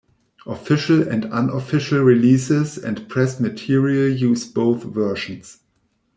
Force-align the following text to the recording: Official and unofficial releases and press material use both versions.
Official 0.47 1.07
and 1.07 1.25
unofficial 1.31 1.99
releases 1.99 2.75
and 2.75 3.07
press 3.07 3.39
material 3.39 4.09
use 4.09 4.47
both 4.51 4.81
versions. 4.83 5.59